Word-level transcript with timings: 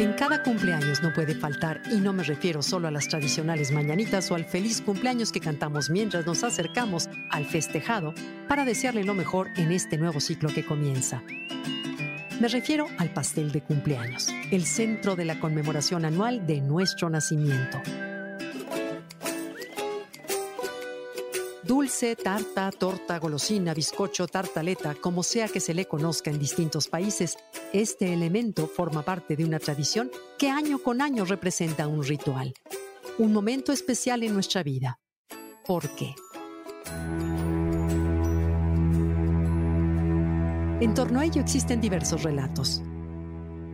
En 0.00 0.14
cada 0.14 0.42
cumpleaños 0.42 1.02
no 1.02 1.12
puede 1.12 1.34
faltar, 1.34 1.82
y 1.92 2.00
no 2.00 2.14
me 2.14 2.22
refiero 2.22 2.62
solo 2.62 2.88
a 2.88 2.90
las 2.90 3.06
tradicionales 3.06 3.70
mañanitas 3.70 4.30
o 4.30 4.34
al 4.34 4.46
feliz 4.46 4.80
cumpleaños 4.80 5.30
que 5.30 5.40
cantamos 5.40 5.90
mientras 5.90 6.24
nos 6.24 6.42
acercamos 6.42 7.10
al 7.28 7.44
festejado 7.44 8.14
para 8.48 8.64
desearle 8.64 9.04
lo 9.04 9.12
mejor 9.12 9.48
en 9.58 9.72
este 9.72 9.98
nuevo 9.98 10.18
ciclo 10.18 10.48
que 10.54 10.64
comienza. 10.64 11.22
Me 12.40 12.48
refiero 12.48 12.86
al 12.96 13.12
pastel 13.12 13.52
de 13.52 13.60
cumpleaños, 13.60 14.28
el 14.50 14.64
centro 14.64 15.16
de 15.16 15.26
la 15.26 15.38
conmemoración 15.38 16.06
anual 16.06 16.46
de 16.46 16.62
nuestro 16.62 17.10
nacimiento. 17.10 17.82
Dulce, 21.70 22.16
tarta, 22.16 22.68
torta, 22.72 23.20
golosina, 23.20 23.72
bizcocho, 23.74 24.26
tartaleta, 24.26 24.96
como 24.96 25.22
sea 25.22 25.46
que 25.46 25.60
se 25.60 25.72
le 25.72 25.86
conozca 25.86 26.28
en 26.28 26.40
distintos 26.40 26.88
países, 26.88 27.36
este 27.72 28.12
elemento 28.12 28.66
forma 28.66 29.02
parte 29.02 29.36
de 29.36 29.44
una 29.44 29.60
tradición 29.60 30.10
que 30.36 30.50
año 30.50 30.80
con 30.80 31.00
año 31.00 31.24
representa 31.24 31.86
un 31.86 32.02
ritual, 32.02 32.54
un 33.18 33.32
momento 33.32 33.70
especial 33.70 34.24
en 34.24 34.34
nuestra 34.34 34.64
vida. 34.64 34.98
¿Por 35.64 35.88
qué? 35.90 36.16
En 40.80 40.92
torno 40.92 41.20
a 41.20 41.24
ello 41.24 41.40
existen 41.40 41.80
diversos 41.80 42.24
relatos. 42.24 42.82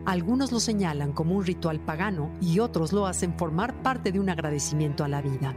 Algunos 0.05 0.51
lo 0.51 0.59
señalan 0.59 1.13
como 1.13 1.35
un 1.35 1.43
ritual 1.43 1.79
pagano 1.79 2.31
y 2.41 2.59
otros 2.59 2.93
lo 2.93 3.07
hacen 3.07 3.35
formar 3.39 3.81
parte 3.81 4.11
de 4.11 4.19
un 4.19 4.29
agradecimiento 4.29 5.03
a 5.03 5.07
la 5.07 5.23
vida. 5.23 5.55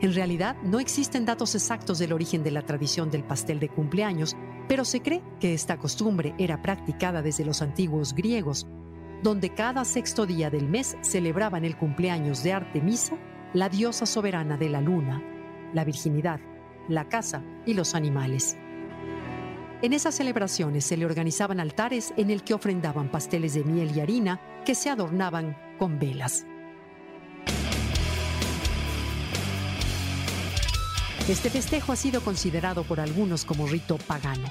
En 0.00 0.14
realidad, 0.14 0.56
no 0.62 0.80
existen 0.80 1.26
datos 1.26 1.54
exactos 1.54 1.98
del 1.98 2.14
origen 2.14 2.42
de 2.42 2.50
la 2.50 2.62
tradición 2.62 3.10
del 3.10 3.22
pastel 3.22 3.60
de 3.60 3.68
cumpleaños, 3.68 4.34
pero 4.66 4.86
se 4.86 5.02
cree 5.02 5.22
que 5.40 5.52
esta 5.52 5.76
costumbre 5.76 6.34
era 6.38 6.62
practicada 6.62 7.20
desde 7.20 7.44
los 7.44 7.60
antiguos 7.60 8.14
griegos, 8.14 8.66
donde 9.22 9.50
cada 9.50 9.84
sexto 9.84 10.24
día 10.24 10.48
del 10.48 10.68
mes 10.68 10.96
celebraban 11.02 11.66
el 11.66 11.76
cumpleaños 11.76 12.42
de 12.42 12.54
Artemisa, 12.54 13.18
la 13.52 13.68
diosa 13.68 14.06
soberana 14.06 14.56
de 14.56 14.70
la 14.70 14.80
luna, 14.80 15.22
la 15.74 15.84
virginidad, 15.84 16.40
la 16.88 17.08
casa 17.08 17.42
y 17.66 17.74
los 17.74 17.94
animales. 17.94 18.56
En 19.82 19.92
esas 19.92 20.14
celebraciones 20.14 20.84
se 20.84 20.96
le 20.96 21.04
organizaban 21.04 21.60
altares 21.60 22.14
en 22.16 22.30
el 22.30 22.42
que 22.42 22.54
ofrendaban 22.54 23.10
pasteles 23.10 23.54
de 23.54 23.64
miel 23.64 23.94
y 23.94 24.00
harina 24.00 24.40
que 24.64 24.74
se 24.74 24.88
adornaban 24.88 25.56
con 25.78 25.98
velas. 25.98 26.46
Este 31.30 31.48
festejo 31.48 31.92
ha 31.92 31.96
sido 31.96 32.22
considerado 32.22 32.82
por 32.82 32.98
algunos 32.98 33.44
como 33.44 33.68
rito 33.68 33.98
pagano. 33.98 34.48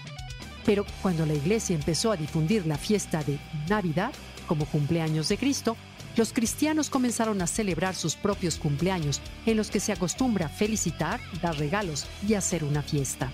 Pero 0.65 0.85
cuando 1.01 1.25
la 1.25 1.33
iglesia 1.33 1.75
empezó 1.75 2.09
a 2.09 2.15
difundir 2.15 2.65
la 2.65 2.77
fiesta 2.77 3.21
de 3.21 3.37
Navidad 3.67 4.13
como 4.47 4.65
cumpleaños 4.65 5.27
de 5.27 5.37
Cristo, 5.37 5.75
los 6.15 6.31
cristianos 6.31 6.89
comenzaron 6.89 7.41
a 7.41 7.47
celebrar 7.47 7.95
sus 7.95 8.15
propios 8.15 8.55
cumpleaños 8.55 9.19
en 9.45 9.57
los 9.57 9.69
que 9.69 9.81
se 9.81 9.91
acostumbra 9.91 10.47
felicitar, 10.47 11.19
dar 11.41 11.57
regalos 11.57 12.07
y 12.25 12.35
hacer 12.35 12.63
una 12.63 12.81
fiesta. 12.81 13.29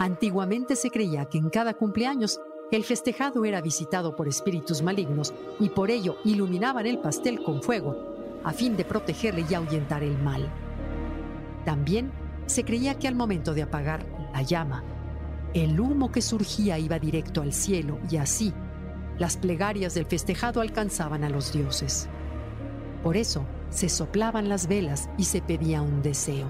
Antiguamente 0.00 0.74
se 0.74 0.90
creía 0.90 1.26
que 1.26 1.38
en 1.38 1.48
cada 1.48 1.74
cumpleaños 1.74 2.40
el 2.72 2.82
festejado 2.82 3.44
era 3.44 3.60
visitado 3.60 4.16
por 4.16 4.26
espíritus 4.26 4.82
malignos 4.82 5.32
y 5.60 5.68
por 5.68 5.92
ello 5.92 6.18
iluminaban 6.24 6.86
el 6.86 6.98
pastel 6.98 7.40
con 7.44 7.62
fuego 7.62 8.15
a 8.46 8.52
fin 8.52 8.76
de 8.76 8.84
protegerle 8.84 9.44
y 9.50 9.54
ahuyentar 9.54 10.04
el 10.04 10.16
mal. 10.22 10.48
También 11.64 12.12
se 12.46 12.64
creía 12.64 12.94
que 12.94 13.08
al 13.08 13.16
momento 13.16 13.54
de 13.54 13.62
apagar 13.62 14.06
la 14.32 14.42
llama, 14.42 14.84
el 15.52 15.80
humo 15.80 16.12
que 16.12 16.22
surgía 16.22 16.78
iba 16.78 17.00
directo 17.00 17.42
al 17.42 17.52
cielo 17.52 17.98
y 18.08 18.18
así 18.18 18.54
las 19.18 19.36
plegarias 19.36 19.94
del 19.94 20.06
festejado 20.06 20.60
alcanzaban 20.60 21.24
a 21.24 21.28
los 21.28 21.52
dioses. 21.52 22.08
Por 23.02 23.16
eso 23.16 23.44
se 23.70 23.88
soplaban 23.88 24.48
las 24.48 24.68
velas 24.68 25.08
y 25.18 25.24
se 25.24 25.42
pedía 25.42 25.82
un 25.82 26.00
deseo. 26.02 26.46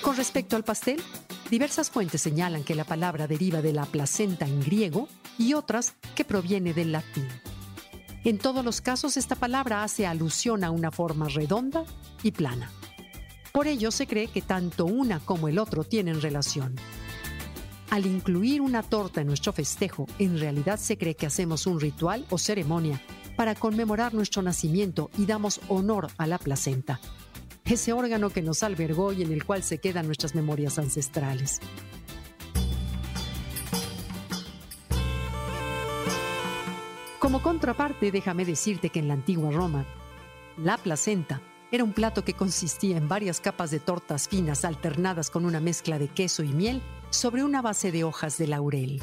Con 0.00 0.16
respecto 0.16 0.54
al 0.54 0.62
pastel, 0.62 1.02
diversas 1.50 1.90
fuentes 1.90 2.22
señalan 2.22 2.62
que 2.62 2.76
la 2.76 2.84
palabra 2.84 3.26
deriva 3.26 3.62
de 3.62 3.72
la 3.72 3.84
placenta 3.84 4.46
en 4.46 4.60
griego 4.60 5.08
y 5.40 5.54
otras 5.54 5.94
que 6.14 6.24
proviene 6.24 6.74
del 6.74 6.92
latín. 6.92 7.26
En 8.24 8.36
todos 8.36 8.62
los 8.62 8.82
casos 8.82 9.16
esta 9.16 9.34
palabra 9.34 9.82
hace 9.82 10.06
alusión 10.06 10.62
a 10.64 10.70
una 10.70 10.90
forma 10.90 11.28
redonda 11.28 11.84
y 12.22 12.32
plana. 12.32 12.70
Por 13.50 13.66
ello 13.66 13.90
se 13.90 14.06
cree 14.06 14.28
que 14.28 14.42
tanto 14.42 14.84
una 14.84 15.18
como 15.18 15.48
el 15.48 15.58
otro 15.58 15.82
tienen 15.82 16.20
relación. 16.20 16.76
Al 17.88 18.04
incluir 18.04 18.60
una 18.60 18.82
torta 18.82 19.22
en 19.22 19.28
nuestro 19.28 19.52
festejo, 19.54 20.06
en 20.18 20.38
realidad 20.38 20.78
se 20.78 20.98
cree 20.98 21.16
que 21.16 21.26
hacemos 21.26 21.66
un 21.66 21.80
ritual 21.80 22.26
o 22.28 22.36
ceremonia 22.36 23.00
para 23.34 23.54
conmemorar 23.54 24.12
nuestro 24.12 24.42
nacimiento 24.42 25.10
y 25.16 25.24
damos 25.24 25.60
honor 25.68 26.08
a 26.18 26.26
la 26.26 26.38
placenta, 26.38 27.00
ese 27.64 27.94
órgano 27.94 28.28
que 28.28 28.42
nos 28.42 28.62
albergó 28.62 29.12
y 29.12 29.22
en 29.22 29.32
el 29.32 29.44
cual 29.44 29.62
se 29.62 29.78
quedan 29.78 30.06
nuestras 30.06 30.34
memorias 30.34 30.78
ancestrales. 30.78 31.60
Como 37.20 37.42
contraparte, 37.42 38.10
déjame 38.10 38.46
decirte 38.46 38.88
que 38.88 38.98
en 38.98 39.06
la 39.06 39.12
antigua 39.12 39.50
Roma, 39.50 39.84
la 40.56 40.78
placenta 40.78 41.42
era 41.70 41.84
un 41.84 41.92
plato 41.92 42.24
que 42.24 42.32
consistía 42.32 42.96
en 42.96 43.08
varias 43.08 43.40
capas 43.40 43.70
de 43.70 43.78
tortas 43.78 44.26
finas 44.26 44.64
alternadas 44.64 45.28
con 45.28 45.44
una 45.44 45.60
mezcla 45.60 45.98
de 45.98 46.08
queso 46.08 46.42
y 46.42 46.48
miel 46.48 46.80
sobre 47.10 47.44
una 47.44 47.60
base 47.60 47.92
de 47.92 48.04
hojas 48.04 48.38
de 48.38 48.46
laurel. 48.46 49.02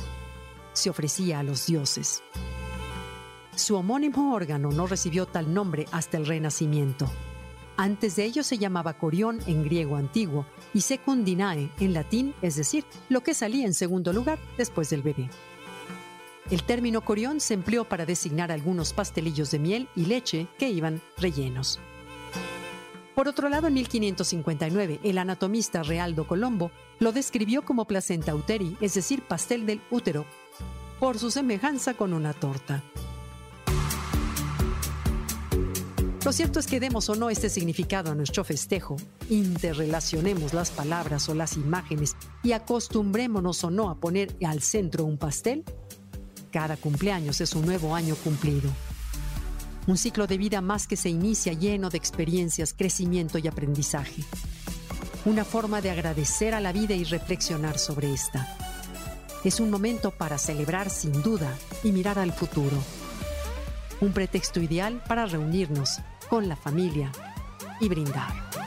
Se 0.73 0.89
ofrecía 0.89 1.37
a 1.37 1.43
los 1.43 1.67
dioses. 1.67 2.23
Su 3.55 3.75
homónimo 3.75 4.33
órgano 4.33 4.71
no 4.71 4.87
recibió 4.87 5.27
tal 5.27 5.53
nombre 5.53 5.85
hasta 5.91 6.17
el 6.17 6.25
Renacimiento. 6.25 7.07
Antes 7.77 8.15
de 8.15 8.25
ello 8.25 8.41
se 8.41 8.57
llamaba 8.57 8.97
corión 8.97 9.41
en 9.45 9.63
griego 9.63 9.95
antiguo 9.95 10.47
y 10.73 10.81
secundinae 10.81 11.69
en 11.79 11.93
latín, 11.93 12.33
es 12.41 12.55
decir, 12.55 12.83
lo 13.09 13.21
que 13.21 13.35
salía 13.35 13.67
en 13.67 13.75
segundo 13.75 14.11
lugar 14.11 14.39
después 14.57 14.89
del 14.89 15.03
bebé. 15.03 15.29
El 16.49 16.63
término 16.63 17.03
corión 17.03 17.41
se 17.41 17.53
empleó 17.53 17.83
para 17.83 18.05
designar 18.05 18.53
algunos 18.53 18.93
pastelillos 18.93 19.51
de 19.51 19.59
miel 19.59 19.89
y 19.95 20.05
leche 20.05 20.47
que 20.57 20.69
iban 20.69 21.01
rellenos. 21.17 21.79
Por 23.15 23.27
otro 23.27 23.49
lado, 23.49 23.67
en 23.67 23.73
1559, 23.73 24.99
el 25.03 25.17
anatomista 25.17 25.83
Realdo 25.83 26.25
Colombo 26.25 26.71
lo 26.99 27.11
describió 27.11 27.65
como 27.65 27.85
placenta 27.85 28.33
uteri, 28.33 28.77
es 28.79 28.93
decir, 28.93 29.23
pastel 29.23 29.65
del 29.65 29.81
útero, 29.91 30.25
por 30.99 31.17
su 31.17 31.31
semejanza 31.31 31.95
con 31.95 32.13
una 32.13 32.33
torta. 32.33 32.83
Lo 36.23 36.31
cierto 36.31 36.59
es 36.59 36.67
que 36.67 36.79
demos 36.79 37.09
o 37.09 37.15
no 37.15 37.29
este 37.29 37.49
significado 37.49 38.11
a 38.11 38.15
nuestro 38.15 38.43
festejo, 38.43 38.97
interrelacionemos 39.29 40.53
las 40.53 40.71
palabras 40.71 41.27
o 41.29 41.33
las 41.33 41.55
imágenes 41.55 42.15
y 42.43 42.51
acostumbrémonos 42.51 43.63
o 43.63 43.71
no 43.71 43.89
a 43.89 43.95
poner 43.95 44.35
al 44.45 44.61
centro 44.61 45.05
un 45.05 45.17
pastel, 45.17 45.63
cada 46.57 46.75
cumpleaños 46.75 47.39
es 47.39 47.53
un 47.53 47.67
nuevo 47.67 47.93
año 47.93 48.15
cumplido. 48.15 48.71
Un 49.85 49.95
ciclo 49.95 50.25
de 50.25 50.39
vida 50.39 50.59
más 50.59 50.87
que 50.87 50.95
se 50.97 51.07
inicia 51.07 51.53
lleno 51.53 51.91
de 51.91 51.99
experiencias, 51.99 52.73
crecimiento 52.73 53.37
y 53.37 53.47
aprendizaje. 53.47 54.23
Una 55.25 55.45
forma 55.45 55.81
de 55.81 55.91
agradecer 55.91 56.55
a 56.55 56.59
la 56.59 56.71
vida 56.71 56.95
y 56.95 57.03
reflexionar 57.03 57.77
sobre 57.77 58.11
esta. 58.11 58.57
Es 59.43 59.59
un 59.59 59.69
momento 59.69 60.09
para 60.09 60.39
celebrar 60.39 60.89
sin 60.89 61.21
duda 61.21 61.53
y 61.83 61.91
mirar 61.91 62.17
al 62.17 62.33
futuro. 62.33 62.83
Un 64.01 64.11
pretexto 64.11 64.59
ideal 64.59 64.99
para 65.07 65.27
reunirnos 65.27 65.99
con 66.27 66.49
la 66.49 66.55
familia 66.55 67.11
y 67.79 67.87
brindar. 67.87 68.66